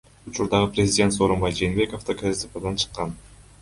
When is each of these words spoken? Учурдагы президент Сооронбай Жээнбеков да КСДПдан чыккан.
Учурдагы 0.29 0.71
президент 0.71 1.13
Сооронбай 1.13 1.53
Жээнбеков 1.61 2.03
да 2.07 2.15
КСДПдан 2.15 2.75
чыккан. 2.77 3.15